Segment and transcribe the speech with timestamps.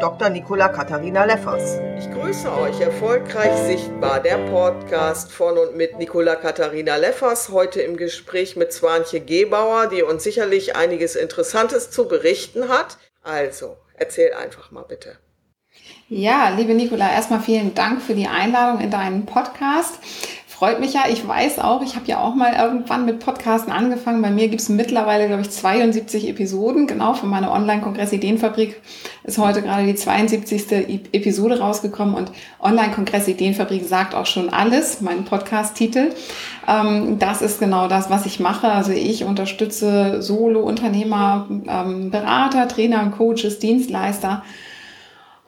[0.00, 0.30] Dr.
[0.30, 1.80] Nicola Katharina Leffers.
[1.98, 7.48] Ich grüße euch erfolgreich sichtbar, der Podcast von und mit Nicola Katharina Leffers.
[7.48, 12.98] Heute im Gespräch mit Swanche Gebauer, die uns sicherlich einiges Interessantes zu berichten hat.
[13.24, 15.18] Also, erzähl einfach mal bitte.
[16.08, 19.98] Ja, liebe Nicola, erstmal vielen Dank für die Einladung in deinen Podcast
[20.58, 21.02] freut mich ja.
[21.08, 24.22] Ich weiß auch, ich habe ja auch mal irgendwann mit Podcasten angefangen.
[24.22, 26.88] Bei mir gibt es mittlerweile, glaube ich, 72 Episoden.
[26.88, 28.80] Genau, von meiner Online-Kongress Ideenfabrik
[29.22, 31.12] ist heute gerade die 72.
[31.12, 36.10] Episode rausgekommen und Online-Kongress Ideenfabrik sagt auch schon alles, mein Podcast-Titel.
[36.66, 38.68] Ähm, das ist genau das, was ich mache.
[38.68, 44.42] Also ich unterstütze Solo-Unternehmer, ähm, Berater, Trainer, Coaches, Dienstleister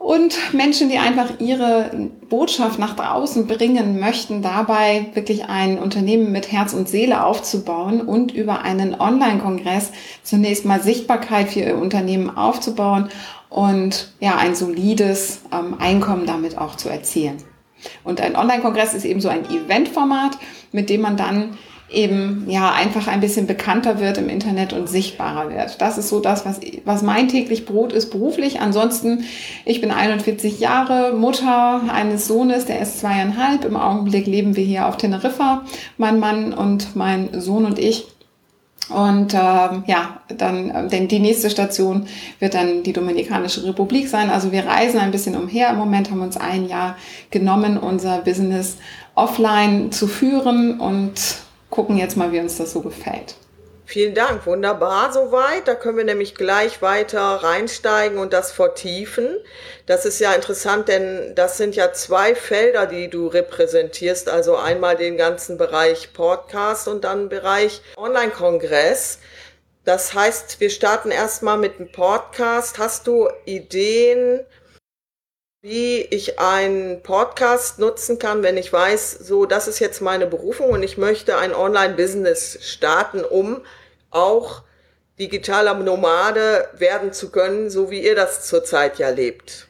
[0.01, 6.51] und Menschen, die einfach ihre Botschaft nach draußen bringen möchten, dabei wirklich ein Unternehmen mit
[6.51, 9.91] Herz und Seele aufzubauen und über einen Online-Kongress
[10.23, 13.09] zunächst mal Sichtbarkeit für ihr Unternehmen aufzubauen
[13.49, 17.37] und ja, ein solides ähm, Einkommen damit auch zu erzielen.
[18.03, 20.31] Und ein Online-Kongress ist eben so ein Eventformat,
[20.71, 21.57] mit dem man dann
[21.91, 25.81] eben ja einfach ein bisschen bekannter wird im Internet und sichtbarer wird.
[25.81, 28.61] Das ist so das, was, was mein täglich Brot ist beruflich.
[28.61, 29.25] Ansonsten,
[29.65, 33.65] ich bin 41 Jahre, Mutter eines Sohnes, der ist zweieinhalb.
[33.65, 35.65] Im Augenblick leben wir hier auf Teneriffa,
[35.97, 38.07] mein Mann und mein Sohn und ich.
[38.89, 42.07] Und ähm, ja, dann, denn die nächste Station
[42.39, 44.29] wird dann die Dominikanische Republik sein.
[44.29, 45.69] Also wir reisen ein bisschen umher.
[45.69, 46.97] Im Moment haben uns ein Jahr
[47.29, 48.77] genommen, unser Business
[49.15, 51.13] offline zu führen und
[51.71, 53.35] gucken jetzt mal, wie uns das so gefällt.
[53.85, 55.67] Vielen Dank, wunderbar soweit.
[55.67, 59.35] Da können wir nämlich gleich weiter reinsteigen und das vertiefen.
[59.85, 64.29] Das ist ja interessant, denn das sind ja zwei Felder, die du repräsentierst.
[64.29, 69.19] Also einmal den ganzen Bereich Podcast und dann Bereich Online-Kongress.
[69.83, 72.77] Das heißt, wir starten erstmal mit dem Podcast.
[72.77, 74.39] Hast du Ideen,
[75.61, 80.71] wie ich einen Podcast nutzen kann, wenn ich weiß, so, das ist jetzt meine Berufung
[80.71, 83.61] und ich möchte ein Online-Business starten, um
[84.09, 84.63] auch
[85.19, 89.67] digitaler Nomade werden zu können, so wie ihr das zurzeit ja lebt.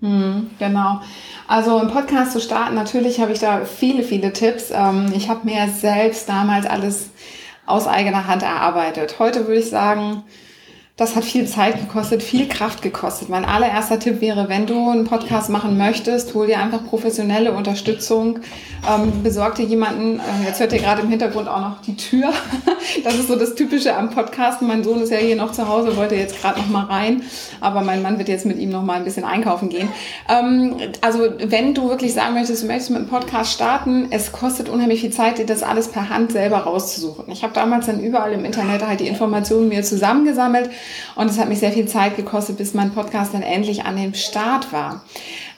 [0.00, 1.02] Hm, genau.
[1.46, 4.70] Also einen Podcast zu starten, natürlich habe ich da viele, viele Tipps.
[4.70, 7.10] Ähm, ich habe mir selbst damals alles
[7.66, 9.18] aus eigener Hand erarbeitet.
[9.18, 10.24] Heute würde ich sagen,
[10.96, 13.28] das hat viel Zeit gekostet, viel Kraft gekostet.
[13.28, 18.38] Mein allererster Tipp wäre, wenn du einen Podcast machen möchtest, hol dir einfach professionelle Unterstützung.
[18.88, 22.32] Ähm, besorg dir jemanden, äh, jetzt hört ihr gerade im Hintergrund auch noch die Tür.
[23.04, 24.62] das ist so das Typische am Podcast.
[24.62, 27.22] Mein Sohn ist ja hier noch zu Hause, wollte jetzt gerade noch mal rein,
[27.60, 29.88] aber mein Mann wird jetzt mit ihm noch mal ein bisschen einkaufen gehen.
[30.28, 34.68] Ähm, also wenn du wirklich sagen möchtest, du möchtest mit einem Podcast starten, es kostet
[34.68, 37.24] unheimlich viel Zeit, dir das alles per Hand selber rauszusuchen.
[37.32, 40.70] Ich habe damals dann überall im Internet halt die Informationen mir zusammengesammelt
[41.16, 44.14] und es hat mich sehr viel Zeit gekostet, bis mein Podcast dann endlich an dem
[44.14, 45.04] Start war.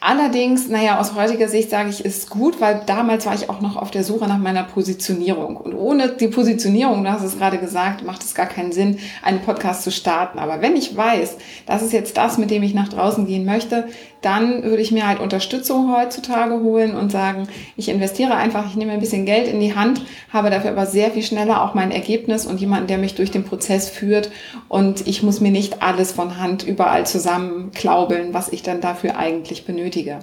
[0.00, 3.76] Allerdings, naja, aus heutiger Sicht sage ich, ist gut, weil damals war ich auch noch
[3.76, 5.56] auf der Suche nach meiner Positionierung.
[5.56, 9.41] Und ohne die Positionierung, du hast es gerade gesagt, macht es gar keinen Sinn, einen
[9.41, 10.38] Podcast zu starten.
[10.38, 13.88] Aber wenn ich weiß, das ist jetzt das, mit dem ich nach draußen gehen möchte,
[14.22, 18.93] dann würde ich mir halt Unterstützung heutzutage holen und sagen, ich investiere einfach, ich nehme
[18.93, 22.47] ein bisschen Geld in die Hand, habe dafür aber sehr viel schneller auch mein Ergebnis
[22.47, 24.31] und jemanden, der mich durch den Prozess führt
[24.69, 29.65] und ich muss mir nicht alles von Hand überall zusammenklaubeln, was ich dann dafür eigentlich
[29.65, 30.21] benötige.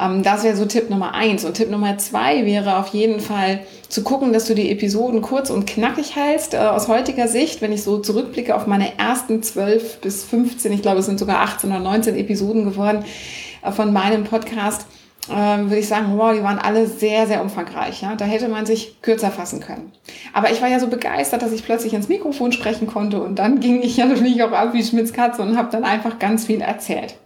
[0.00, 1.44] Ähm, das wäre so Tipp Nummer eins.
[1.44, 5.50] Und Tipp Nummer zwei wäre auf jeden Fall zu gucken, dass du die Episoden kurz
[5.50, 6.54] und knackig hältst.
[6.54, 10.82] Äh, aus heutiger Sicht, wenn ich so zurückblicke auf meine ersten zwölf bis 15, ich
[10.82, 13.04] glaube, es sind sogar 18 oder 19 Episoden geworden
[13.62, 14.86] äh, von meinem Podcast,
[15.30, 18.00] ähm, würde ich sagen, wow, die waren alle sehr, sehr umfangreich.
[18.02, 18.14] Ja?
[18.14, 19.92] Da hätte man sich kürzer fassen können.
[20.32, 23.60] Aber ich war ja so begeistert, dass ich plötzlich ins Mikrofon sprechen konnte und dann
[23.60, 26.60] ging ich ja natürlich auch ab wie Schmitz Katze und habe dann einfach ganz viel
[26.60, 27.16] erzählt.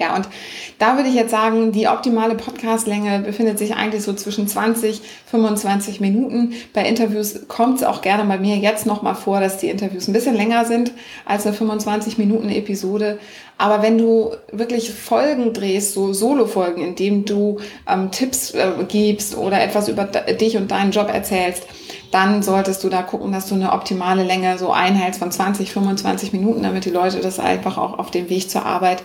[0.00, 0.28] Ja, und
[0.78, 6.00] da würde ich jetzt sagen, die optimale Podcastlänge befindet sich eigentlich so zwischen 20, 25
[6.00, 6.52] Minuten.
[6.72, 10.12] Bei Interviews kommt es auch gerne bei mir jetzt nochmal vor, dass die Interviews ein
[10.12, 10.92] bisschen länger sind
[11.24, 13.18] als eine 25 Minuten Episode.
[13.60, 17.58] Aber wenn du wirklich Folgen drehst, so Solo-Folgen, in denen du
[17.88, 21.64] ähm, Tipps äh, gibst oder etwas über dich und deinen Job erzählst,
[22.12, 26.32] dann solltest du da gucken, dass du eine optimale Länge so einhältst von 20, 25
[26.32, 29.02] Minuten, damit die Leute das einfach auch auf dem Weg zur Arbeit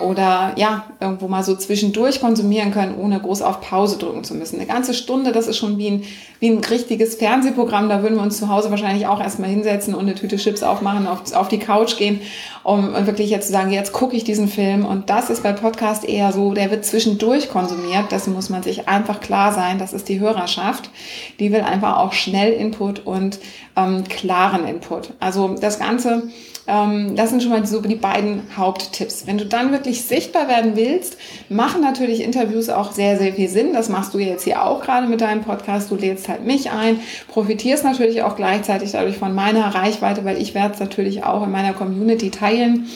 [0.00, 4.56] oder ja, irgendwo mal so zwischendurch konsumieren können, ohne groß auf Pause drücken zu müssen.
[4.56, 6.02] Eine ganze Stunde, das ist schon wie ein,
[6.40, 7.88] wie ein richtiges Fernsehprogramm.
[7.88, 11.06] Da würden wir uns zu Hause wahrscheinlich auch erstmal hinsetzen und eine Tüte Chips aufmachen,
[11.06, 12.20] auf, auf die Couch gehen,
[12.64, 14.84] um wirklich jetzt zu sagen, jetzt gucke ich diesen Film.
[14.84, 18.06] Und das ist bei Podcast eher so, der wird zwischendurch konsumiert.
[18.10, 19.78] Das muss man sich einfach klar sein.
[19.78, 20.90] Das ist die Hörerschaft.
[21.38, 23.38] Die will einfach auch schnell Input und
[23.76, 25.10] ähm, klaren Input.
[25.20, 26.24] Also das Ganze
[26.66, 29.26] ähm, das sind schon mal so die beiden Haupttipps.
[29.26, 31.18] Wenn du dann wirklich sichtbar werden willst,
[31.48, 33.74] machen natürlich Interviews auch sehr, sehr viel Sinn.
[33.74, 35.90] Das machst du jetzt hier auch gerade mit deinem Podcast.
[35.90, 40.54] Du lädst halt mich ein, profitierst natürlich auch gleichzeitig dadurch von meiner Reichweite, weil ich
[40.54, 42.86] werde es natürlich auch in meiner Community teilen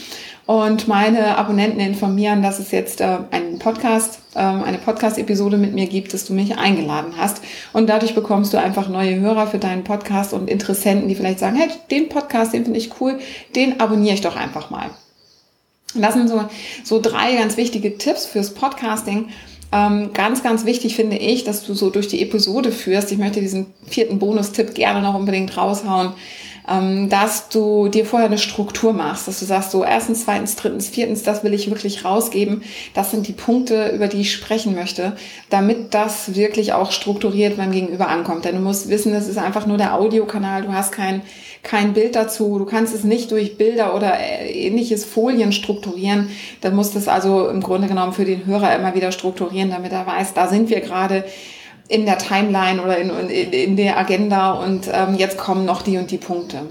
[0.48, 5.86] und meine Abonnenten informieren, dass es jetzt äh, einen Podcast, äh, eine Podcast-Episode mit mir
[5.86, 7.42] gibt, dass du mich eingeladen hast.
[7.74, 11.56] Und dadurch bekommst du einfach neue Hörer für deinen Podcast und Interessenten, die vielleicht sagen,
[11.56, 13.18] hey, den Podcast, den finde ich cool,
[13.54, 14.88] den abonniere ich doch einfach mal.
[15.94, 16.42] Das sind so,
[16.82, 19.28] so drei ganz wichtige Tipps fürs Podcasting.
[19.70, 23.12] Ähm, ganz, ganz wichtig finde ich, dass du so durch die Episode führst.
[23.12, 26.14] Ich möchte diesen vierten Bonustipp gerne noch unbedingt raushauen
[27.08, 31.22] dass du dir vorher eine Struktur machst, dass du sagst, so erstens, zweitens, drittens, viertens,
[31.22, 32.62] das will ich wirklich rausgeben.
[32.92, 35.16] Das sind die Punkte, über die ich sprechen möchte,
[35.48, 38.44] damit das wirklich auch strukturiert beim Gegenüber ankommt.
[38.44, 41.22] Denn du musst wissen, das ist einfach nur der Audiokanal, du hast kein,
[41.62, 46.28] kein Bild dazu, du kannst es nicht durch Bilder oder äh, ähnliches Folien strukturieren.
[46.60, 49.92] Dann musst du es also im Grunde genommen für den Hörer immer wieder strukturieren, damit
[49.92, 51.24] er weiß, da sind wir gerade
[51.88, 55.96] in der Timeline oder in, in, in der Agenda und ähm, jetzt kommen noch die
[55.96, 56.62] und die Punkte.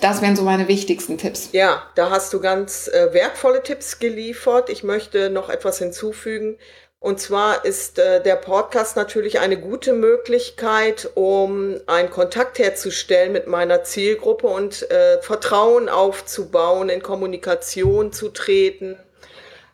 [0.00, 1.50] Das wären so meine wichtigsten Tipps.
[1.52, 4.70] Ja, da hast du ganz äh, wertvolle Tipps geliefert.
[4.70, 6.56] Ich möchte noch etwas hinzufügen.
[7.00, 13.46] Und zwar ist äh, der Podcast natürlich eine gute Möglichkeit, um einen Kontakt herzustellen mit
[13.46, 18.98] meiner Zielgruppe und äh, Vertrauen aufzubauen, in Kommunikation zu treten.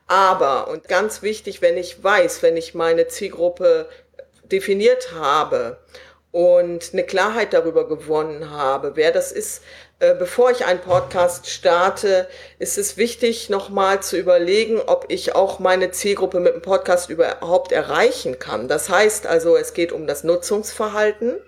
[0.06, 3.88] Aber, und ganz wichtig, wenn ich weiß, wenn ich meine Zielgruppe
[4.50, 5.78] definiert habe
[6.32, 9.62] und eine Klarheit darüber gewonnen habe, wer das ist,
[10.00, 12.28] äh, bevor ich einen Podcast starte,
[12.58, 17.72] ist es wichtig, nochmal zu überlegen, ob ich auch meine Zielgruppe mit dem Podcast überhaupt
[17.72, 18.68] erreichen kann.
[18.68, 21.40] Das heißt also, es geht um das Nutzungsverhalten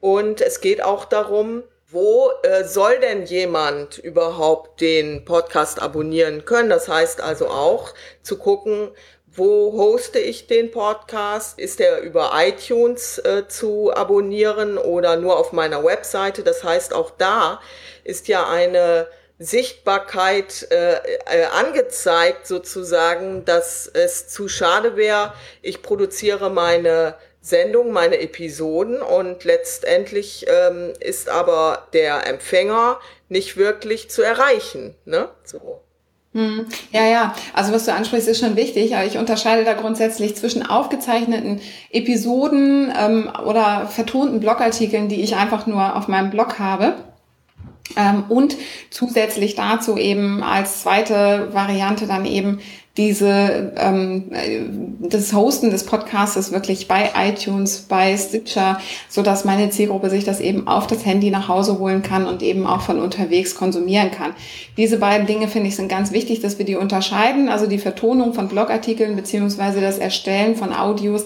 [0.00, 6.68] und es geht auch darum, wo äh, soll denn jemand überhaupt den Podcast abonnieren können?
[6.68, 8.90] Das heißt also auch zu gucken,
[9.34, 11.58] wo hoste ich den Podcast?
[11.58, 16.42] Ist der über iTunes äh, zu abonnieren oder nur auf meiner Webseite?
[16.42, 17.60] Das heißt, auch da
[18.04, 19.06] ist ja eine
[19.38, 25.32] Sichtbarkeit äh, äh, angezeigt sozusagen, dass es zu schade wäre.
[25.62, 34.10] Ich produziere meine Sendung, meine Episoden und letztendlich ähm, ist aber der Empfänger nicht wirklich
[34.10, 34.96] zu erreichen.
[35.04, 35.28] Ne?
[35.44, 35.80] So.
[36.38, 36.66] Hm.
[36.92, 41.60] Ja, ja, also was du ansprichst, ist schon wichtig, ich unterscheide da grundsätzlich zwischen aufgezeichneten
[41.90, 46.94] Episoden ähm, oder vertonten Blogartikeln, die ich einfach nur auf meinem Blog habe.
[47.96, 48.56] Ähm, und
[48.90, 52.60] zusätzlich dazu eben als zweite Variante dann eben
[52.98, 54.24] diese ähm,
[55.00, 60.40] das Hosten des Podcasts wirklich bei iTunes, bei Stitcher, so dass meine Zielgruppe sich das
[60.40, 64.32] eben auf das Handy nach Hause holen kann und eben auch von unterwegs konsumieren kann.
[64.76, 68.34] Diese beiden Dinge finde ich sind ganz wichtig, dass wir die unterscheiden, also die Vertonung
[68.34, 71.24] von Blogartikeln beziehungsweise das Erstellen von Audios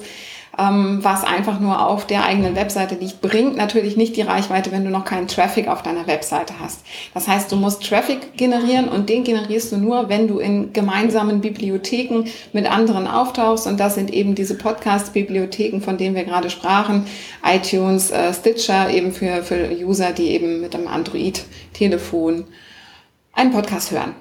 [0.56, 4.90] was einfach nur auf der eigenen Webseite liegt, bringt natürlich nicht die Reichweite, wenn du
[4.90, 6.80] noch keinen Traffic auf deiner Webseite hast.
[7.14, 11.40] Das heißt, du musst Traffic generieren und den generierst du nur, wenn du in gemeinsamen
[11.40, 17.06] Bibliotheken mit anderen auftauchst und das sind eben diese Podcast-Bibliotheken, von denen wir gerade sprachen,
[17.44, 22.44] iTunes, äh, Stitcher eben für, für User, die eben mit einem Android-Telefon
[23.32, 24.14] einen Podcast hören.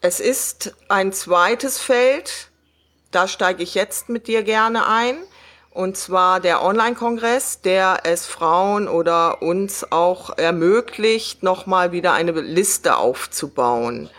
[0.00, 2.50] Es ist ein zweites Feld,
[3.10, 5.16] da steige ich jetzt mit dir gerne ein.
[5.70, 12.96] Und zwar der Online-Kongress, der es Frauen oder uns auch ermöglicht, nochmal wieder eine Liste
[12.96, 14.10] aufzubauen.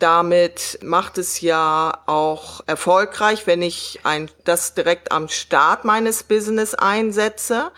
[0.00, 6.74] Damit macht es ja auch erfolgreich, wenn ich ein, das direkt am Start meines Business
[6.74, 7.70] einsetze.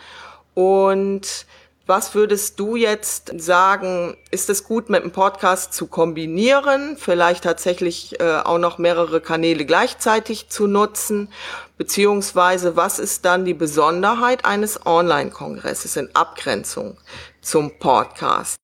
[0.55, 1.45] Und
[1.85, 8.19] was würdest du jetzt sagen, ist es gut mit dem Podcast zu kombinieren, vielleicht tatsächlich
[8.21, 11.29] äh, auch noch mehrere Kanäle gleichzeitig zu nutzen,
[11.77, 16.97] beziehungsweise was ist dann die Besonderheit eines Online-Kongresses in Abgrenzung
[17.41, 18.62] zum Podcast?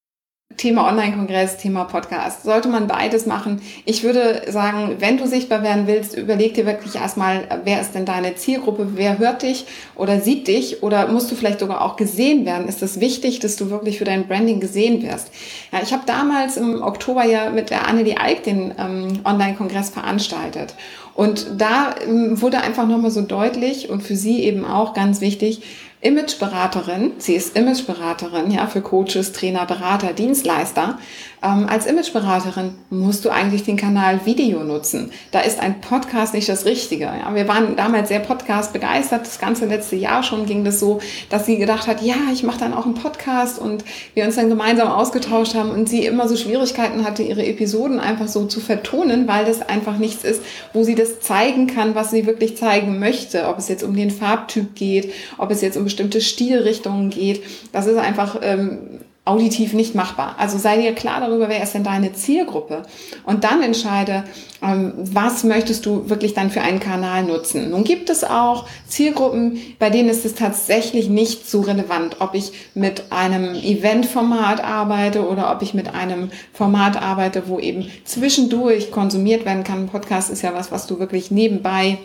[0.57, 2.43] Thema Online-Kongress, Thema Podcast.
[2.43, 3.61] Sollte man beides machen?
[3.85, 8.05] Ich würde sagen, wenn du sichtbar werden willst, überleg dir wirklich erstmal, wer ist denn
[8.05, 8.89] deine Zielgruppe?
[8.95, 10.83] Wer hört dich oder sieht dich?
[10.83, 12.67] Oder musst du vielleicht sogar auch gesehen werden?
[12.67, 15.31] Ist es das wichtig, dass du wirklich für dein Branding gesehen wirst?
[15.71, 20.73] Ja, ich habe damals im Oktober ja mit der Annelie Eick den ähm, Online-Kongress veranstaltet.
[21.13, 25.61] Und da ähm, wurde einfach nochmal so deutlich und für sie eben auch ganz wichtig,
[26.01, 30.97] Imageberaterin, sie ist Imageberaterin, ja, für Coaches, Trainer, Berater, Dienstleister.
[31.41, 35.11] Ähm, als Imageberaterin musst du eigentlich den Kanal Video nutzen.
[35.31, 37.05] Da ist ein Podcast nicht das Richtige.
[37.05, 37.33] Ja.
[37.33, 39.21] Wir waren damals sehr Podcast begeistert.
[39.21, 42.59] Das ganze letzte Jahr schon ging das so, dass sie gedacht hat, ja, ich mache
[42.59, 46.35] dann auch einen Podcast und wir uns dann gemeinsam ausgetauscht haben und sie immer so
[46.35, 50.41] Schwierigkeiten hatte, ihre Episoden einfach so zu vertonen, weil das einfach nichts ist,
[50.73, 53.47] wo sie das zeigen kann, was sie wirklich zeigen möchte.
[53.47, 57.43] Ob es jetzt um den Farbtyp geht, ob es jetzt um bestimmte Stilrichtungen geht.
[57.71, 60.35] Das ist einfach ähm, auditiv nicht machbar.
[60.39, 62.83] Also sei dir klar darüber, wer ist denn deine Zielgruppe
[63.25, 64.23] und dann entscheide,
[64.61, 67.69] ähm, was möchtest du wirklich dann für einen Kanal nutzen.
[67.69, 72.53] Nun gibt es auch Zielgruppen, bei denen ist es tatsächlich nicht so relevant, ob ich
[72.73, 79.45] mit einem Eventformat arbeite oder ob ich mit einem Format arbeite, wo eben zwischendurch konsumiert
[79.45, 79.83] werden kann.
[79.83, 81.99] Ein Podcast ist ja was, was du wirklich nebenbei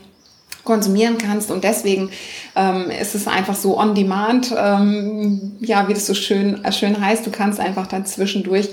[0.64, 1.50] konsumieren kannst.
[1.50, 2.11] Und deswegen
[2.56, 7.00] ähm, ist es einfach so on demand, ähm, ja, wie das so schön, äh, schön
[7.00, 7.26] heißt.
[7.26, 8.71] Du kannst einfach dann zwischendurch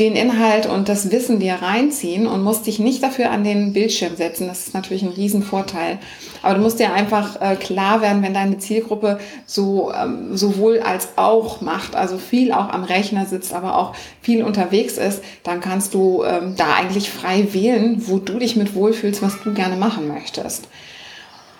[0.00, 4.16] den Inhalt und das Wissen dir reinziehen und musst dich nicht dafür an den Bildschirm
[4.16, 4.48] setzen.
[4.48, 5.98] Das ist natürlich ein Riesenvorteil.
[6.42, 11.10] Aber du musst dir einfach äh, klar werden, wenn deine Zielgruppe so ähm, sowohl als
[11.16, 15.92] auch macht, also viel auch am Rechner sitzt, aber auch viel unterwegs ist, dann kannst
[15.92, 20.08] du ähm, da eigentlich frei wählen, wo du dich mit wohlfühlst, was du gerne machen
[20.08, 20.66] möchtest.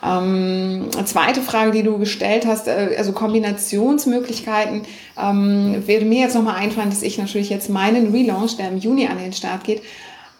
[0.02, 4.82] Ähm, zweite Frage, die du gestellt hast, äh, also Kombinationsmöglichkeiten,
[5.20, 9.06] ähm, würde mir jetzt nochmal einfallen, dass ich natürlich jetzt meinen Relaunch, der im Juni
[9.06, 9.82] an den Start geht,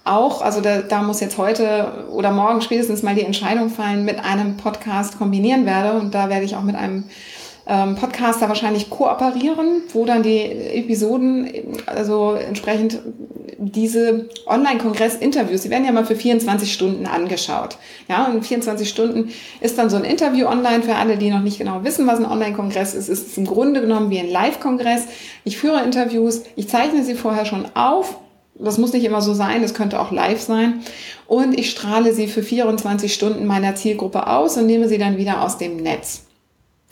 [0.05, 4.25] auch, also da, da muss jetzt heute oder morgen spätestens mal die Entscheidung fallen, mit
[4.25, 5.99] einem Podcast kombinieren werde.
[5.99, 7.05] Und da werde ich auch mit einem
[7.67, 11.49] ähm, Podcaster wahrscheinlich kooperieren, wo dann die Episoden,
[11.87, 13.01] also entsprechend
[13.59, 17.77] diese Online-Kongress-Interviews, die werden ja mal für 24 Stunden angeschaut.
[18.09, 21.59] Ja, und 24 Stunden ist dann so ein Interview online für alle, die noch nicht
[21.59, 23.09] genau wissen, was ein Online-Kongress ist.
[23.09, 25.07] Es ist im Grunde genommen wie ein Live-Kongress.
[25.45, 28.17] Ich führe Interviews, ich zeichne sie vorher schon auf.
[28.55, 30.81] Das muss nicht immer so sein, das könnte auch live sein.
[31.27, 35.43] Und ich strahle sie für 24 Stunden meiner Zielgruppe aus und nehme sie dann wieder
[35.43, 36.30] aus dem Netz.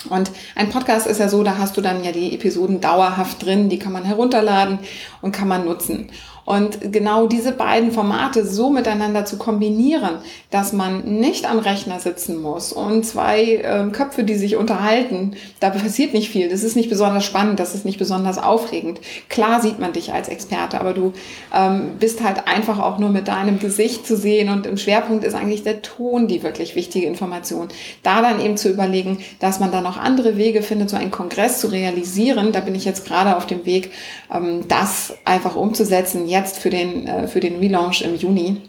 [0.09, 3.69] Und ein Podcast ist ja so, da hast du dann ja die Episoden dauerhaft drin,
[3.69, 4.79] die kann man herunterladen
[5.23, 6.11] und kann man nutzen.
[6.49, 10.17] Und genau diese beiden Formate so miteinander zu kombinieren,
[10.51, 15.69] dass man nicht am Rechner sitzen muss und zwei äh, Köpfe, die sich unterhalten, da
[15.69, 16.49] passiert nicht viel.
[16.49, 18.99] Das ist nicht besonders spannend, das ist nicht besonders aufregend.
[19.29, 21.13] Klar sieht man dich als Experte, aber du
[21.55, 25.35] ähm, bist halt einfach auch nur mit deinem Gesicht zu sehen und im Schwerpunkt ist
[25.35, 27.69] eigentlich der Ton die wirklich wichtige Information.
[28.03, 31.61] Da dann eben zu überlegen, dass man dann noch andere Wege findet, so einen Kongress
[31.61, 32.53] zu realisieren.
[32.53, 33.91] Da bin ich jetzt gerade auf dem Weg,
[34.35, 38.63] ähm, das einfach umzusetzen jetzt für den, äh, für den Relaunch im Juni.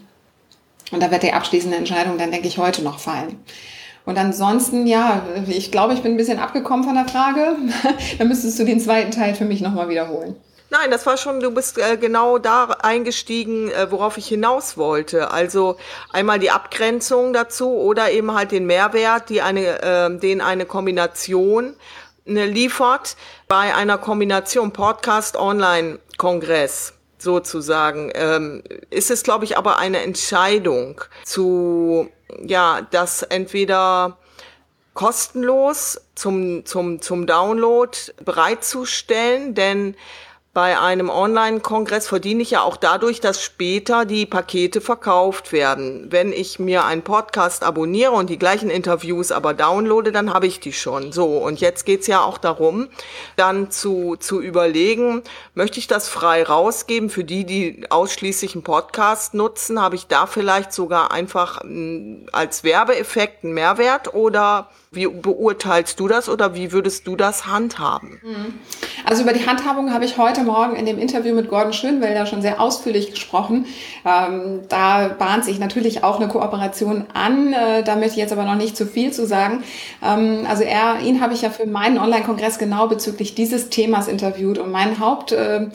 [0.90, 3.36] Und da wird die abschließende Entscheidung dann, denke ich, heute noch fallen.
[4.04, 7.56] Und ansonsten, ja, ich glaube, ich bin ein bisschen abgekommen von der Frage.
[8.18, 10.36] dann müsstest du den zweiten Teil für mich nochmal wiederholen.
[10.70, 15.32] Nein, das war schon, du bist äh, genau da eingestiegen, äh, worauf ich hinaus wollte.
[15.32, 15.76] Also
[16.12, 21.74] einmal die Abgrenzung dazu oder eben halt den Mehrwert, die eine, äh, den eine Kombination
[22.24, 23.16] ne, liefert
[23.48, 31.00] bei einer Kombination Podcast Online Kongress sozusagen, ähm, ist es, glaube ich, aber eine Entscheidung
[31.24, 32.08] zu,
[32.42, 34.18] ja, das entweder
[34.94, 39.94] kostenlos zum, zum, zum Download bereitzustellen, denn
[40.52, 46.08] bei einem Online-Kongress verdiene ich ja auch dadurch, dass später die Pakete verkauft werden.
[46.10, 50.58] Wenn ich mir einen Podcast abonniere und die gleichen Interviews aber downloade, dann habe ich
[50.58, 51.12] die schon.
[51.12, 52.88] So, und jetzt geht's ja auch darum,
[53.36, 55.22] dann zu, zu überlegen,
[55.54, 59.80] möchte ich das frei rausgeben für die, die ausschließlich einen Podcast nutzen?
[59.80, 66.08] Habe ich da vielleicht sogar einfach hm, als Werbeeffekt einen Mehrwert oder wie beurteilst du
[66.08, 68.20] das oder wie würdest du das handhaben?
[68.22, 68.54] Mhm.
[69.04, 72.42] Also über die Handhabung habe ich heute Morgen in dem Interview mit Gordon Schönwelder schon
[72.42, 73.66] sehr ausführlich gesprochen.
[74.04, 78.76] Ähm, da bahnt sich natürlich auch eine Kooperation an, äh, damit jetzt aber noch nicht
[78.76, 79.62] zu viel zu sagen.
[80.02, 84.58] Ähm, also er, ihn habe ich ja für meinen Online-Kongress genau bezüglich dieses Themas interviewt
[84.58, 85.66] und mein Haupt äh,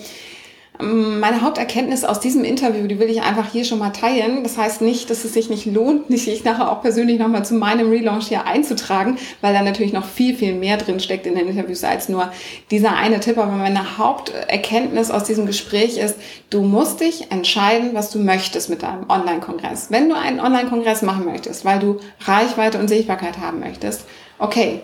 [0.79, 4.43] meine Haupterkenntnis aus diesem Interview, die will ich einfach hier schon mal teilen.
[4.43, 7.89] Das heißt nicht, dass es sich nicht lohnt, sich nachher auch persönlich nochmal zu meinem
[7.89, 11.83] Relaunch hier einzutragen, weil da natürlich noch viel, viel mehr drin steckt in den Interviews
[11.83, 12.31] als nur
[12.71, 13.37] dieser eine Tipp.
[13.37, 16.15] Aber meine Haupterkenntnis aus diesem Gespräch ist,
[16.49, 19.87] du musst dich entscheiden, was du möchtest mit deinem Online-Kongress.
[19.91, 24.05] Wenn du einen Online-Kongress machen möchtest, weil du Reichweite und Sichtbarkeit haben möchtest,
[24.39, 24.81] okay,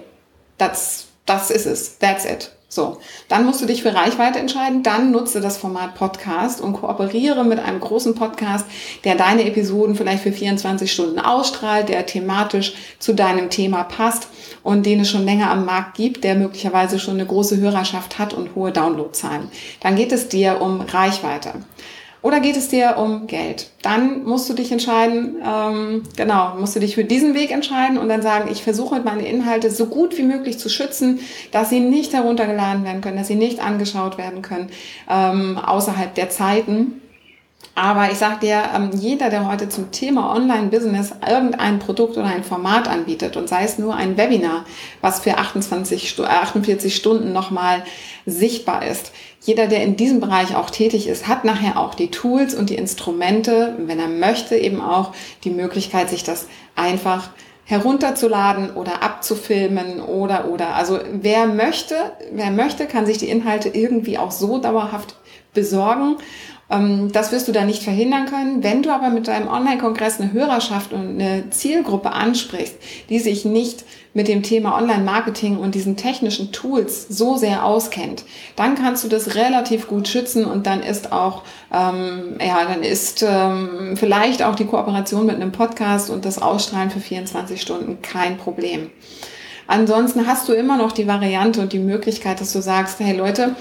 [0.57, 2.51] das, das ist es, that's it.
[2.73, 7.43] So, dann musst du dich für Reichweite entscheiden, dann nutze das Format Podcast und kooperiere
[7.43, 8.65] mit einem großen Podcast,
[9.03, 14.29] der deine Episoden vielleicht für 24 Stunden ausstrahlt, der thematisch zu deinem Thema passt
[14.63, 18.33] und den es schon länger am Markt gibt, der möglicherweise schon eine große Hörerschaft hat
[18.33, 19.49] und hohe Downloadzahlen.
[19.81, 21.55] Dann geht es dir um Reichweite.
[22.23, 23.71] Oder geht es dir um Geld?
[23.81, 28.09] Dann musst du dich entscheiden, ähm, genau, musst du dich für diesen Weg entscheiden und
[28.09, 31.19] dann sagen, ich versuche meine Inhalte so gut wie möglich zu schützen,
[31.51, 34.69] dass sie nicht heruntergeladen werden können, dass sie nicht angeschaut werden können
[35.09, 37.00] ähm, außerhalb der Zeiten.
[37.73, 42.43] Aber ich sage dir, ähm, jeder, der heute zum Thema Online-Business irgendein Produkt oder ein
[42.43, 44.65] Format anbietet und sei es nur ein Webinar,
[44.99, 47.83] was für 28, 48 Stunden nochmal
[48.25, 49.13] sichtbar ist,
[49.43, 52.75] jeder, der in diesem Bereich auch tätig ist, hat nachher auch die Tools und die
[52.75, 55.13] Instrumente, wenn er möchte, eben auch
[55.43, 57.29] die Möglichkeit, sich das einfach
[57.65, 60.75] herunterzuladen oder abzufilmen oder oder.
[60.75, 61.95] Also wer möchte,
[62.31, 65.15] wer möchte, kann sich die Inhalte irgendwie auch so dauerhaft
[65.53, 66.17] besorgen
[67.11, 68.63] das wirst du da nicht verhindern können.
[68.63, 72.75] Wenn du aber mit deinem Online-Kongress eine Hörerschaft und eine Zielgruppe ansprichst,
[73.09, 78.23] die sich nicht mit dem Thema Online-Marketing und diesen technischen Tools so sehr auskennt,
[78.55, 83.25] dann kannst du das relativ gut schützen und dann ist auch, ähm, ja, dann ist
[83.27, 88.37] ähm, vielleicht auch die Kooperation mit einem Podcast und das Ausstrahlen für 24 Stunden kein
[88.37, 88.89] Problem.
[89.67, 93.55] Ansonsten hast du immer noch die Variante und die Möglichkeit, dass du sagst, hey Leute,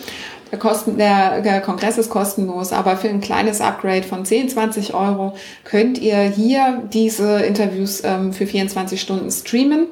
[0.50, 5.34] der, Kosten, der, Kongress ist kostenlos, aber für ein kleines Upgrade von 10, 20 Euro
[5.64, 9.88] könnt ihr hier diese Interviews ähm, für 24 Stunden streamen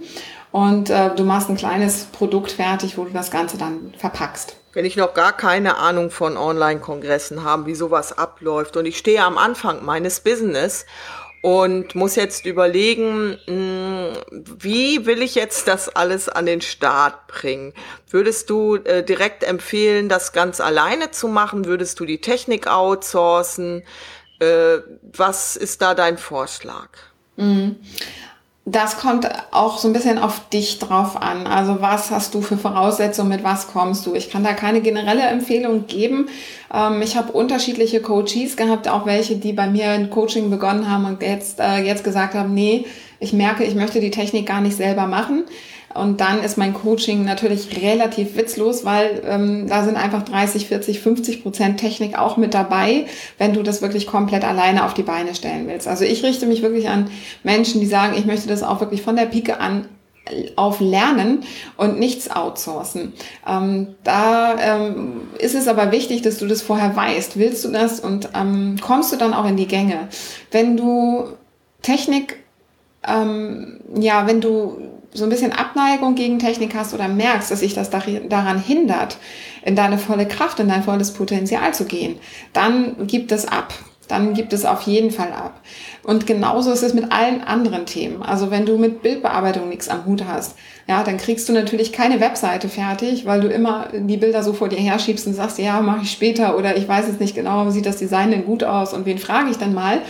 [0.50, 4.57] und äh, du machst ein kleines Produkt fertig, wo du das Ganze dann verpackst.
[4.73, 9.23] Wenn ich noch gar keine Ahnung von Online-Kongressen habe, wie sowas abläuft und ich stehe
[9.23, 10.87] am Anfang meines Business
[11.42, 14.12] und muss jetzt überlegen, hm,
[14.59, 17.73] wie will ich jetzt das alles an den Start bringen?
[18.11, 21.64] Würdest du äh, direkt empfehlen, das ganz alleine zu machen?
[21.64, 23.83] Würdest du die Technik outsourcen?
[24.40, 26.88] Äh, was ist da dein Vorschlag?
[27.37, 27.76] Mhm
[28.71, 31.47] das kommt auch so ein bisschen auf dich drauf an.
[31.47, 34.15] Also was hast du für Voraussetzungen, mit was kommst du?
[34.15, 36.28] Ich kann da keine generelle Empfehlung geben.
[36.73, 41.07] Ähm, ich habe unterschiedliche Coaches gehabt, auch welche, die bei mir ein Coaching begonnen haben
[41.07, 42.85] und jetzt, äh, jetzt gesagt haben, nee,
[43.21, 45.45] ich merke, ich möchte die Technik gar nicht selber machen.
[45.95, 51.01] Und dann ist mein Coaching natürlich relativ witzlos, weil ähm, da sind einfach 30, 40,
[51.01, 53.07] 50 Prozent Technik auch mit dabei,
[53.39, 55.89] wenn du das wirklich komplett alleine auf die Beine stellen willst.
[55.89, 57.11] Also ich richte mich wirklich an
[57.43, 59.87] Menschen, die sagen, ich möchte das auch wirklich von der Pike an
[60.57, 61.45] auf Lernen
[61.77, 63.13] und nichts outsourcen.
[63.47, 67.39] Ähm, da ähm, ist es aber wichtig, dass du das vorher weißt.
[67.39, 70.09] Willst du das und ähm, kommst du dann auch in die Gänge?
[70.51, 71.29] Wenn du
[71.83, 72.37] Technik,
[73.07, 74.79] ähm, ja, wenn du
[75.14, 79.18] so ein bisschen Abneigung gegen Technik hast oder merkst, dass sich das daran hindert,
[79.62, 82.16] in deine volle Kraft, in dein volles Potenzial zu gehen,
[82.52, 83.73] dann gibt es ab.
[84.08, 85.60] Dann gibt es auf jeden Fall ab.
[86.02, 88.23] Und genauso ist es mit allen anderen Themen.
[88.23, 90.56] Also wenn du mit Bildbearbeitung nichts am Hut hast,
[90.89, 94.71] ja, dann kriegst du natürlich keine Webseite fertig, weil du immer die Bilder so vor
[94.71, 97.85] dir herschiebst und sagst, ja, mache ich später oder ich weiß jetzt nicht genau, sieht
[97.85, 100.01] das Design denn gut aus und wen frage ich dann mal?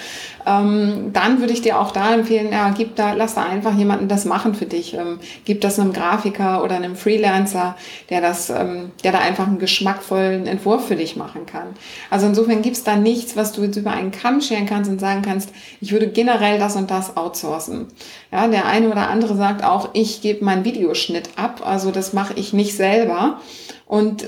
[0.48, 4.08] ähm, dann würde ich dir auch da empfehlen, ja, gib da, lass da einfach jemanden
[4.08, 4.94] das machen für dich.
[4.94, 7.76] Ähm, gib das einem Grafiker oder einem Freelancer,
[8.08, 11.68] der das, ähm, der da einfach einen geschmackvollen Entwurf für dich machen kann.
[12.10, 15.22] Also insofern gibt's da nichts, was du jetzt über einen Kamm scheren kannst und sagen
[15.22, 17.86] kannst, ich würde generell das und das outsourcen.
[18.32, 22.34] Ja, der eine oder andere sagt auch, ich gebe meinen Videoschnitt ab, also das mache
[22.36, 23.40] ich nicht selber
[23.88, 24.26] und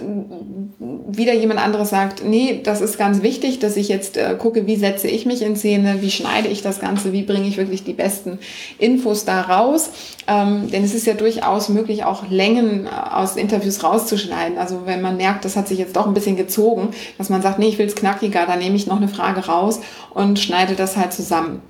[0.79, 4.77] wieder jemand anderes sagt, nee, das ist ganz wichtig, dass ich jetzt äh, gucke, wie
[4.77, 7.93] setze ich mich in Szene, wie schneide ich das Ganze, wie bringe ich wirklich die
[7.93, 8.39] besten
[8.79, 9.91] Infos da raus.
[10.27, 14.57] Ähm, denn es ist ja durchaus möglich, auch Längen äh, aus Interviews rauszuschneiden.
[14.57, 17.59] Also wenn man merkt, das hat sich jetzt doch ein bisschen gezogen, dass man sagt,
[17.59, 19.81] nee, ich will es knackiger, dann nehme ich noch eine Frage raus
[20.15, 21.61] und schneide das halt zusammen.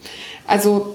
[0.47, 0.95] Also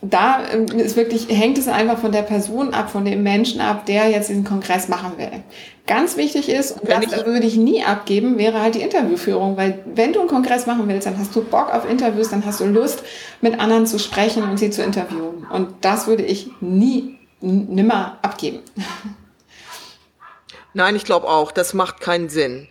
[0.00, 3.86] da ähm, ist wirklich, hängt es einfach von der Person ab, von dem Menschen ab,
[3.86, 5.42] der jetzt diesen Kongress machen will.
[5.86, 9.82] Ganz wichtig ist, und das ich würde ich nie abgeben, wäre halt die Interviewführung, weil
[9.86, 12.66] wenn du einen Kongress machen willst, dann hast du Bock auf Interviews, dann hast du
[12.66, 13.02] Lust,
[13.40, 15.46] mit anderen zu sprechen und sie zu interviewen.
[15.50, 18.60] Und das würde ich nie, nimmer abgeben.
[20.74, 22.68] Nein, ich glaube auch, das macht keinen Sinn.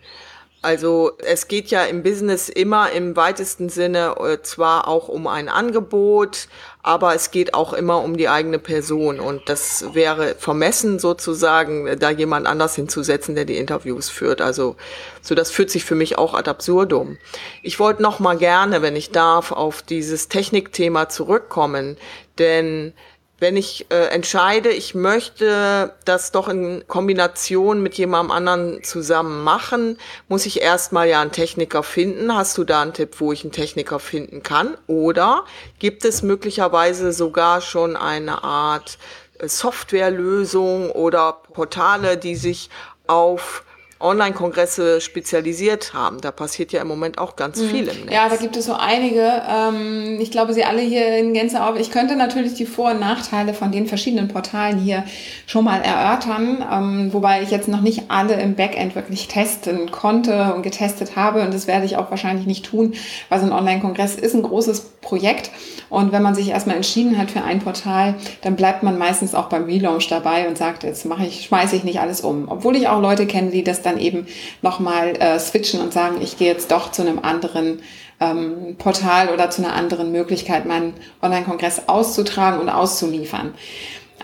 [0.60, 5.48] Also es geht ja im Business immer im weitesten Sinne äh, zwar auch um ein
[5.48, 6.48] Angebot,
[6.88, 9.20] aber es geht auch immer um die eigene Person.
[9.20, 14.40] Und das wäre vermessen sozusagen, da jemand anders hinzusetzen, der die Interviews führt.
[14.40, 14.74] Also
[15.20, 17.18] so das führt sich für mich auch ad absurdum.
[17.62, 21.98] Ich wollte noch mal gerne, wenn ich darf, auf dieses Technikthema zurückkommen,
[22.38, 22.94] denn
[23.40, 29.96] wenn ich äh, entscheide, ich möchte das doch in Kombination mit jemandem anderen zusammen machen,
[30.28, 32.34] muss ich erstmal ja einen Techniker finden.
[32.34, 34.76] Hast du da einen Tipp, wo ich einen Techniker finden kann?
[34.88, 35.44] Oder
[35.78, 38.98] gibt es möglicherweise sogar schon eine Art
[39.38, 42.70] äh, Softwarelösung oder Portale, die sich
[43.06, 43.62] auf
[44.00, 46.20] Online-Kongresse spezialisiert haben.
[46.20, 47.68] Da passiert ja im Moment auch ganz mhm.
[47.68, 48.14] viel im Netz.
[48.14, 49.42] Ja, da gibt es so einige.
[49.48, 51.78] Ähm, ich glaube, Sie alle hier in Gänze auf.
[51.78, 55.04] Ich könnte natürlich die Vor- und Nachteile von den verschiedenen Portalen hier
[55.46, 60.54] schon mal erörtern, ähm, wobei ich jetzt noch nicht alle im Backend wirklich testen konnte
[60.54, 61.42] und getestet habe.
[61.42, 62.94] Und das werde ich auch wahrscheinlich nicht tun,
[63.28, 65.50] weil so ein Online-Kongress ist ein großes Projekt.
[65.90, 69.48] Und wenn man sich erstmal entschieden hat für ein Portal, dann bleibt man meistens auch
[69.48, 72.46] beim Relaunch dabei und sagt, jetzt mache ich, schmeiße ich nicht alles um.
[72.48, 74.26] Obwohl ich auch Leute kenne, die das dann eben
[74.60, 77.80] nochmal äh, switchen und sagen, ich gehe jetzt doch zu einem anderen
[78.20, 83.54] ähm, Portal oder zu einer anderen Möglichkeit, meinen Online-Kongress auszutragen und auszuliefern.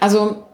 [0.01, 0.45] Also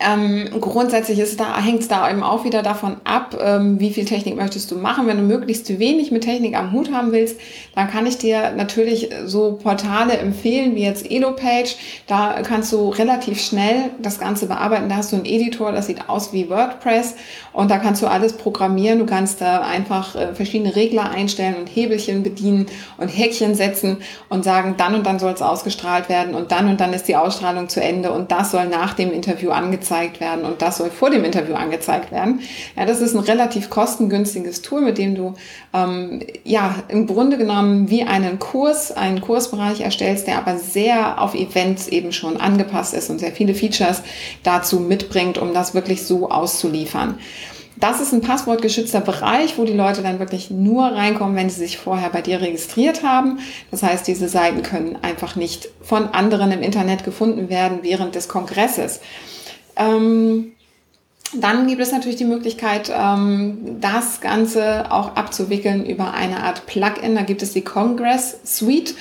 [0.00, 4.06] ähm, grundsätzlich ist da, hängt es da eben auch wieder davon ab, ähm, wie viel
[4.06, 5.06] Technik möchtest du machen.
[5.06, 7.38] Wenn du möglichst wenig mit Technik am Hut haben willst,
[7.74, 11.76] dann kann ich dir natürlich so Portale empfehlen, wie jetzt EloPage.
[12.06, 14.88] Da kannst du relativ schnell das Ganze bearbeiten.
[14.88, 17.16] Da hast du einen Editor, das sieht aus wie WordPress
[17.52, 19.00] und da kannst du alles programmieren.
[19.00, 23.98] Du kannst da einfach äh, verschiedene Regler einstellen und Hebelchen bedienen und Häkchen setzen
[24.30, 27.16] und sagen, dann und dann soll es ausgestrahlt werden und dann und dann ist die
[27.16, 30.90] Ausstrahlung zu Ende und das soll nach dem Interview angezeigt angezeigt werden und das soll
[30.90, 32.40] vor dem Interview angezeigt werden.
[32.76, 35.34] Ja, das ist ein relativ kostengünstiges Tool, mit dem du
[35.74, 41.34] ähm, ja im Grunde genommen wie einen Kurs, einen Kursbereich erstellst, der aber sehr auf
[41.34, 44.02] Events eben schon angepasst ist und sehr viele Features
[44.42, 47.18] dazu mitbringt, um das wirklich so auszuliefern.
[47.76, 51.78] Das ist ein passwortgeschützter Bereich, wo die Leute dann wirklich nur reinkommen, wenn sie sich
[51.78, 53.38] vorher bei dir registriert haben.
[53.70, 58.28] Das heißt, diese Seiten können einfach nicht von anderen im Internet gefunden werden während des
[58.28, 59.00] Kongresses.
[59.80, 60.52] Ähm,
[61.32, 67.14] dann gibt es natürlich die Möglichkeit, ähm, das Ganze auch abzuwickeln über eine Art Plugin.
[67.14, 68.94] Da gibt es die Congress Suite.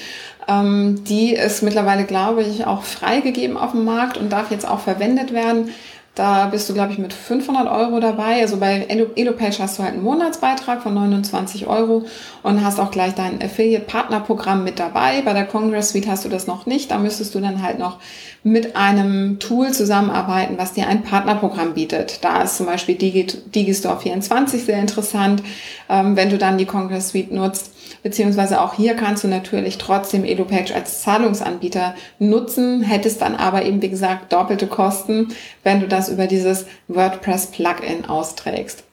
[0.48, 4.80] Ähm, die ist mittlerweile, glaube ich, auch freigegeben auf dem Markt und darf jetzt auch
[4.80, 5.72] verwendet werden.
[6.16, 8.42] Da bist du, glaube ich, mit 500 Euro dabei.
[8.42, 12.06] Also bei EloPage hast du halt einen Monatsbeitrag von 29 Euro
[12.44, 15.22] und hast auch gleich dein Affiliate-Partner-Programm mit dabei.
[15.22, 16.92] Bei der Congress Suite hast du das noch nicht.
[16.92, 18.00] Da müsstest du dann halt noch
[18.44, 22.24] mit einem Tool zusammenarbeiten, was dir ein Partnerprogramm bietet.
[22.24, 25.44] Da ist zum Beispiel Digistore 24 sehr interessant,
[25.90, 27.72] ähm, wenn du dann die Congress Suite nutzt.
[28.02, 33.82] Beziehungsweise auch hier kannst du natürlich trotzdem EduPage als Zahlungsanbieter nutzen, hättest dann aber eben,
[33.82, 35.30] wie gesagt, doppelte Kosten,
[35.64, 38.84] wenn du das über dieses WordPress-Plugin austrägst.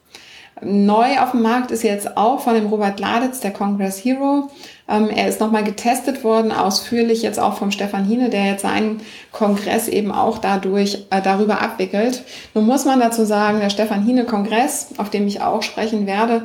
[0.61, 4.49] Neu auf dem Markt ist jetzt auch von dem Robert Laditz, der Congress Hero.
[4.89, 9.01] Ähm, er ist nochmal getestet worden, ausführlich jetzt auch vom Stefan Hine, der jetzt seinen
[9.31, 12.23] Kongress eben auch dadurch, äh, darüber abwickelt.
[12.53, 16.43] Nun muss man dazu sagen, der Stefan Hine Kongress, auf dem ich auch sprechen werde,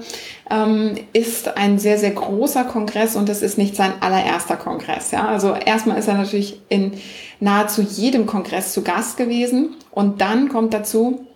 [0.50, 5.12] ähm, ist ein sehr, sehr großer Kongress und es ist nicht sein allererster Kongress.
[5.12, 5.28] Ja?
[5.28, 6.92] Also erstmal ist er natürlich in
[7.38, 11.26] nahezu jedem Kongress zu Gast gewesen und dann kommt dazu,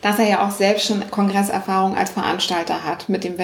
[0.00, 3.38] dass er ja auch selbst schon Kongresserfahrung als Veranstalter hat mit dem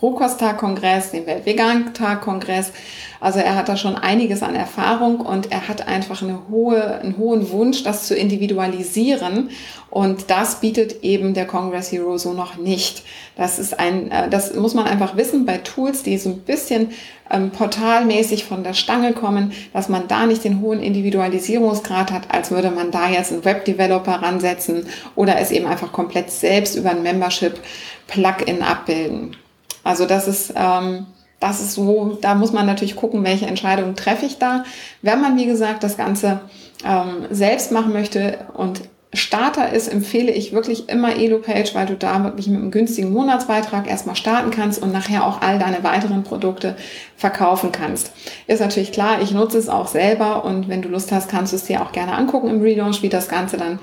[0.00, 2.72] Welt-Rohkosttag-Kongress, dem Welt-Vegan-Tag-Kongress.
[3.20, 7.18] Also er hat da schon einiges an Erfahrung und er hat einfach eine hohe, einen
[7.18, 9.50] hohen Wunsch, das zu individualisieren.
[9.90, 13.02] Und das bietet eben der Congress Hero so noch nicht.
[13.36, 16.90] Das ist ein, äh, das muss man einfach wissen bei Tools, die so ein bisschen
[17.30, 22.52] ähm, portalmäßig von der Stange kommen, dass man da nicht den hohen Individualisierungsgrad hat, als
[22.52, 27.02] würde man da jetzt einen Webdeveloper ransetzen oder es eben einfach komplett selbst über ein
[27.02, 29.36] Membership-Plugin abbilden.
[29.84, 31.06] Also das ist, ähm,
[31.40, 34.64] das ist so, da muss man natürlich gucken, welche Entscheidungen treffe ich da.
[35.02, 36.40] Wenn man, wie gesagt, das Ganze
[36.84, 38.82] ähm, selbst machen möchte und
[39.14, 43.88] Starter ist, empfehle ich wirklich immer EloPage, weil du da wirklich mit einem günstigen Monatsbeitrag
[43.88, 46.76] erstmal starten kannst und nachher auch all deine weiteren Produkte
[47.16, 48.12] verkaufen kannst.
[48.46, 51.56] Ist natürlich klar, ich nutze es auch selber und wenn du Lust hast, kannst du
[51.56, 53.78] es dir auch gerne angucken im Relaunch, wie das Ganze dann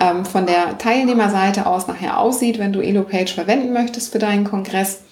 [0.00, 5.02] ähm, von der Teilnehmerseite aus nachher aussieht, wenn du EloPage verwenden möchtest für deinen Kongress.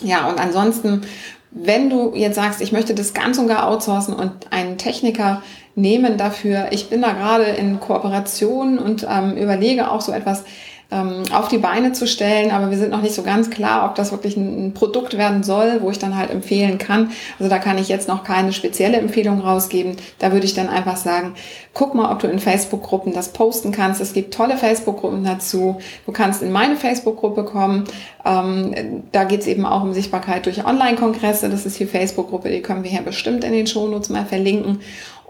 [0.00, 1.02] Ja, und ansonsten,
[1.50, 5.42] wenn du jetzt sagst, ich möchte das ganz und gar outsourcen und einen Techniker
[5.74, 6.68] nehmen dafür.
[6.70, 10.44] Ich bin da gerade in Kooperation und ähm, überlege auch so etwas
[10.92, 13.94] ähm, auf die Beine zu stellen, aber wir sind noch nicht so ganz klar, ob
[13.94, 17.10] das wirklich ein, ein, Produkt werden soll, wo ich dann halt empfehlen kann.
[17.38, 19.96] Also da kann ich jetzt noch keine spezielle Empfehlung rausgeben.
[20.18, 21.34] Da würde ich dann einfach sagen,
[21.72, 24.00] guck mal, ob du in Facebook-Gruppen das posten kannst.
[24.00, 25.80] Es gibt tolle Facebook-Gruppen dazu.
[26.04, 27.84] Du kannst in meine Facebook-Gruppe kommen.
[28.26, 31.48] Ähm, da geht es eben auch um Sichtbarkeit durch Online-Kongresse.
[31.48, 34.80] Das ist die Facebook-Gruppe, die können wir hier bestimmt in den Shownotes mal verlinken.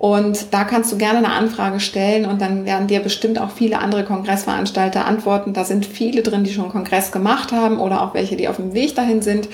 [0.03, 3.79] Und da kannst du gerne eine Anfrage stellen und dann werden dir bestimmt auch viele
[3.79, 5.53] andere Kongressveranstalter antworten.
[5.53, 8.75] Da sind viele drin, die schon Kongress gemacht haben oder auch welche, die auf dem
[8.75, 9.49] Weg dahin sind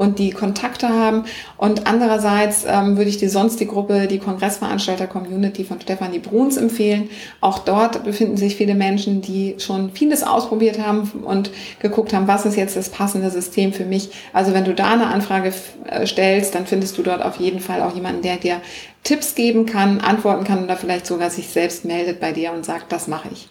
[0.00, 1.24] und die Kontakte haben.
[1.58, 7.10] Und andererseits ähm, würde ich dir sonst die Gruppe, die Kongressveranstalter-Community von Stefanie Bruns empfehlen.
[7.42, 12.46] Auch dort befinden sich viele Menschen, die schon vieles ausprobiert haben und geguckt haben, was
[12.46, 14.08] ist jetzt das passende System für mich.
[14.32, 15.52] Also wenn du da eine Anfrage
[15.86, 18.62] äh, stellst, dann findest du dort auf jeden Fall auch jemanden, der dir
[19.04, 22.90] Tipps geben kann, antworten kann oder vielleicht sogar sich selbst meldet bei dir und sagt,
[22.90, 23.50] das mache ich.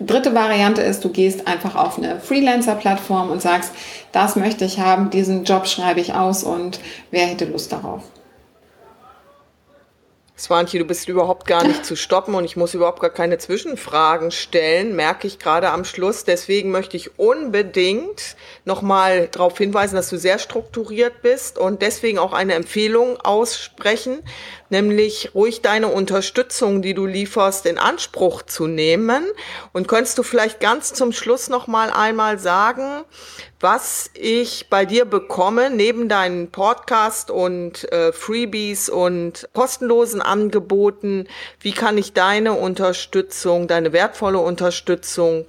[0.00, 3.72] Dritte Variante ist, du gehst einfach auf eine Freelancer-Plattform und sagst,
[4.12, 6.78] das möchte ich haben, diesen Job schreibe ich aus und
[7.10, 8.02] wer hätte Lust darauf?
[10.38, 14.30] Swantje, du bist überhaupt gar nicht zu stoppen und ich muss überhaupt gar keine Zwischenfragen
[14.30, 16.22] stellen, merke ich gerade am Schluss.
[16.22, 22.32] Deswegen möchte ich unbedingt nochmal darauf hinweisen, dass du sehr strukturiert bist und deswegen auch
[22.32, 24.20] eine Empfehlung aussprechen,
[24.70, 29.24] nämlich ruhig deine Unterstützung, die du lieferst, in Anspruch zu nehmen.
[29.72, 33.04] Und könntest du vielleicht ganz zum Schluss noch mal einmal sagen,
[33.60, 41.26] was ich bei dir bekomme, neben deinen Podcast und äh, Freebies und kostenlosen Angeboten,
[41.60, 45.46] wie kann ich deine Unterstützung, deine wertvolle Unterstützung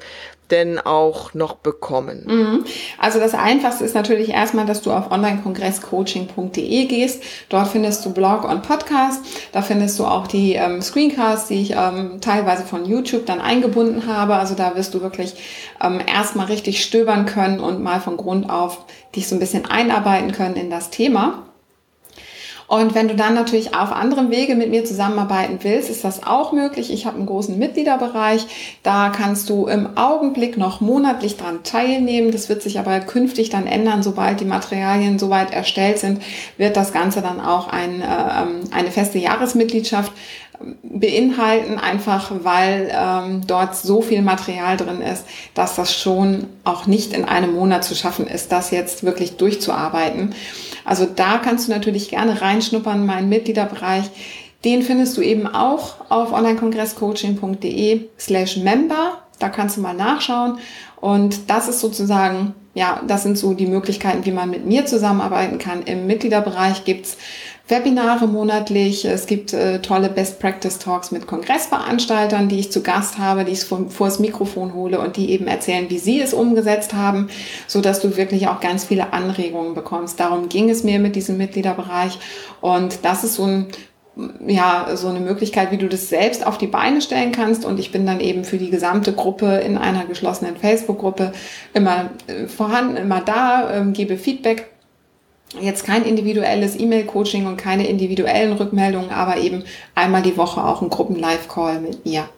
[0.52, 2.24] denn auch noch bekommen?
[2.26, 2.66] Mhm.
[2.98, 7.24] Also das Einfachste ist natürlich erstmal, dass du auf onlinekongresscoaching.de gehst.
[7.50, 9.22] Dort findest du Blog und Podcast.
[9.52, 14.08] Da findest du auch die ähm, Screencasts, die ich ähm, teilweise von YouTube dann eingebunden
[14.08, 14.36] habe.
[14.36, 15.36] Also da wirst du wirklich
[15.82, 18.86] ähm, erstmal richtig stöbern können und mal von Grund auf
[19.16, 21.49] dich so ein bisschen einarbeiten können in das Thema.
[22.70, 26.52] Und wenn du dann natürlich auf anderem Wege mit mir zusammenarbeiten willst, ist das auch
[26.52, 26.94] möglich.
[26.94, 28.46] Ich habe einen großen Mitgliederbereich.
[28.84, 32.32] Da kannst du im Augenblick noch monatlich dran teilnehmen.
[32.32, 34.04] Das wird sich aber künftig dann ändern.
[34.04, 36.22] Sobald die Materialien soweit erstellt sind,
[36.58, 40.12] wird das Ganze dann auch ein, äh, ähm, eine feste Jahresmitgliedschaft
[40.62, 46.86] ähm, beinhalten, einfach weil ähm, dort so viel Material drin ist, dass das schon auch
[46.86, 50.36] nicht in einem Monat zu schaffen ist, das jetzt wirklich durchzuarbeiten.
[50.90, 54.10] Also da kannst du natürlich gerne reinschnuppern, meinen Mitgliederbereich.
[54.66, 59.20] Den findest du eben auch auf onlinekongresscoaching.de slash member.
[59.38, 60.58] Da kannst du mal nachschauen.
[61.00, 65.60] Und das ist sozusagen, ja, das sind so die Möglichkeiten, wie man mit mir zusammenarbeiten
[65.60, 65.84] kann.
[65.84, 67.18] Im Mitgliederbereich gibt's
[67.70, 69.06] Webinare monatlich.
[69.06, 73.52] Es gibt äh, tolle Best Practice Talks mit Kongressveranstaltern, die ich zu Gast habe, die
[73.52, 77.30] ich vor, das Mikrofon hole und die eben erzählen, wie sie es umgesetzt haben,
[77.68, 80.20] so dass du wirklich auch ganz viele Anregungen bekommst.
[80.20, 82.18] Darum ging es mir mit diesem Mitgliederbereich
[82.60, 83.68] und das ist so ein
[84.46, 87.64] ja, so eine Möglichkeit, wie du das selbst auf die Beine stellen kannst.
[87.64, 91.32] Und ich bin dann eben für die gesamte Gruppe in einer geschlossenen Facebook-Gruppe
[91.74, 94.68] immer äh, vorhanden, immer da, ähm, gebe Feedback
[95.60, 99.64] jetzt kein individuelles E-Mail-Coaching und keine individuellen Rückmeldungen, aber eben
[99.96, 102.30] einmal die Woche auch ein Gruppen-Live-Call mit mir.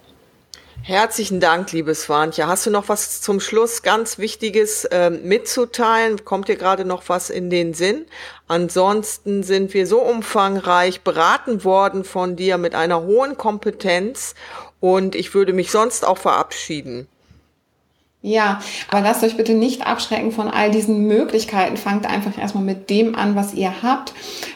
[0.83, 2.47] Herzlichen Dank, liebe Swantje.
[2.47, 6.25] Hast du noch was zum Schluss ganz Wichtiges äh, mitzuteilen?
[6.25, 8.07] Kommt dir gerade noch was in den Sinn?
[8.47, 14.33] Ansonsten sind wir so umfangreich beraten worden von dir mit einer hohen Kompetenz
[14.79, 17.07] und ich würde mich sonst auch verabschieden.
[18.23, 18.59] Ja,
[18.91, 21.75] aber lasst euch bitte nicht abschrecken von all diesen Möglichkeiten.
[21.75, 24.13] Fangt einfach erstmal mit dem an, was ihr habt.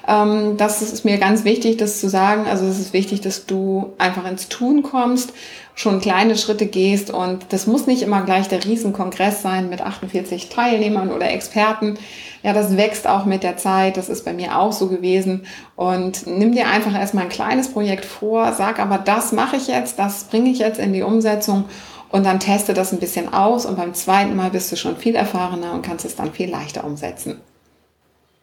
[0.08, 2.45] Ähm, das ist mir ganz wichtig, das zu sagen.
[2.47, 5.34] Also es ist wichtig, dass du einfach ins Tun kommst,
[5.73, 10.49] schon kleine Schritte gehst und das muss nicht immer gleich der Riesenkongress sein mit 48
[10.49, 11.97] Teilnehmern oder Experten.
[12.43, 13.97] Ja, das wächst auch mit der Zeit.
[13.97, 15.47] Das ist bei mir auch so gewesen.
[15.75, 19.97] Und nimm dir einfach erstmal ein kleines Projekt vor, sag aber, das mache ich jetzt,
[19.97, 21.65] das bringe ich jetzt in die Umsetzung
[22.10, 25.15] und dann teste das ein bisschen aus und beim zweiten Mal bist du schon viel
[25.15, 27.41] erfahrener und kannst es dann viel leichter umsetzen.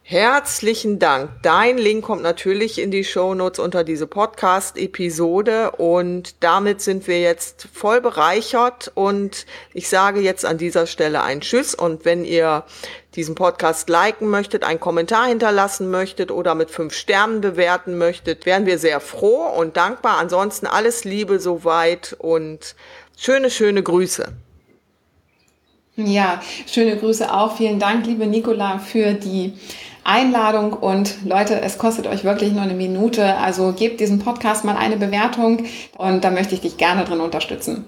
[0.05, 1.29] Herzlichen Dank.
[1.43, 7.21] Dein Link kommt natürlich in die Show Notes unter diese Podcast-Episode und damit sind wir
[7.21, 12.65] jetzt voll bereichert und ich sage jetzt an dieser Stelle ein Tschüss und wenn ihr
[13.15, 18.65] diesen Podcast liken möchtet, einen Kommentar hinterlassen möchtet oder mit fünf Sternen bewerten möchtet, wären
[18.65, 20.17] wir sehr froh und dankbar.
[20.17, 22.75] Ansonsten alles Liebe soweit und
[23.17, 24.33] Schöne, schöne Grüße.
[25.95, 27.55] Ja, schöne Grüße auch.
[27.55, 29.53] Vielen Dank, liebe Nicola, für die
[30.03, 30.73] Einladung.
[30.73, 33.35] Und Leute, es kostet euch wirklich nur eine Minute.
[33.37, 35.65] Also gebt diesem Podcast mal eine Bewertung
[35.97, 37.85] und da möchte ich dich gerne drin unterstützen.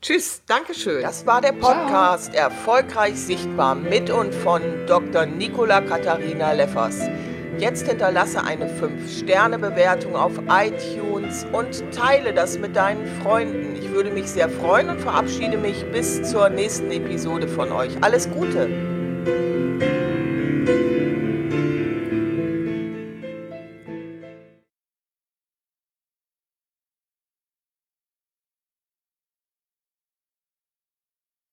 [0.00, 1.02] Tschüss, Dankeschön.
[1.02, 2.50] Das war der Podcast Ciao.
[2.50, 5.24] Erfolgreich Sichtbar mit und von Dr.
[5.26, 6.98] Nicola Katharina Leffers.
[7.58, 13.76] Jetzt hinterlasse eine 5-Sterne-Bewertung auf iTunes und teile das mit deinen Freunden.
[13.76, 17.92] Ich würde mich sehr freuen und verabschiede mich bis zur nächsten Episode von euch.
[18.02, 18.68] Alles Gute!